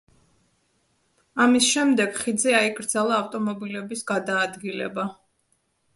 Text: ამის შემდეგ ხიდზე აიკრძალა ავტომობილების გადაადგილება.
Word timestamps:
ამის 1.45 1.67
შემდეგ 1.73 2.17
ხიდზე 2.21 2.55
აიკრძალა 2.61 3.19
ავტომობილების 3.25 4.05
გადაადგილება. 4.13 5.11